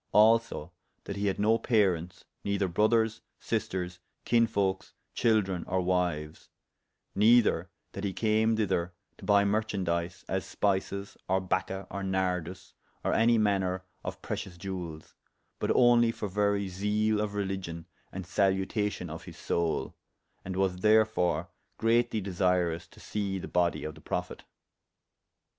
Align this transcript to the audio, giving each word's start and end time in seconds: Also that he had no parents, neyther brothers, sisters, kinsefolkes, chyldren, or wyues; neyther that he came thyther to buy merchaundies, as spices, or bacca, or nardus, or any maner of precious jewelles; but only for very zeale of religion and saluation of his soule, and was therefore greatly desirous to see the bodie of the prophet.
Also 0.13 0.71
that 1.03 1.15
he 1.15 1.27
had 1.27 1.37
no 1.37 1.59
parents, 1.59 2.25
neyther 2.43 2.67
brothers, 2.67 3.21
sisters, 3.39 3.99
kinsefolkes, 4.25 4.93
chyldren, 5.15 5.63
or 5.67 5.79
wyues; 5.79 6.47
neyther 7.13 7.69
that 7.91 8.03
he 8.03 8.11
came 8.11 8.57
thyther 8.57 8.93
to 9.19 9.25
buy 9.25 9.43
merchaundies, 9.45 10.25
as 10.27 10.43
spices, 10.43 11.17
or 11.29 11.39
bacca, 11.39 11.85
or 11.91 12.01
nardus, 12.01 12.73
or 13.03 13.13
any 13.13 13.37
maner 13.37 13.85
of 14.03 14.23
precious 14.23 14.57
jewelles; 14.57 15.13
but 15.59 15.69
only 15.75 16.11
for 16.11 16.27
very 16.27 16.67
zeale 16.67 17.21
of 17.21 17.35
religion 17.35 17.85
and 18.11 18.25
saluation 18.25 19.07
of 19.07 19.25
his 19.25 19.37
soule, 19.37 19.95
and 20.43 20.55
was 20.55 20.77
therefore 20.77 21.51
greatly 21.77 22.19
desirous 22.19 22.87
to 22.87 22.99
see 22.99 23.37
the 23.37 23.47
bodie 23.47 23.83
of 23.83 23.93
the 23.93 24.01
prophet. 24.01 24.45